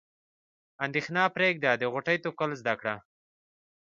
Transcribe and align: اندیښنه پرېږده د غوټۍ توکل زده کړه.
اندیښنه 0.85 1.23
پرېږده 1.35 1.71
د 1.77 1.83
غوټۍ 1.93 2.17
توکل 2.23 2.51
زده 2.61 2.73
کړه. 2.79 2.95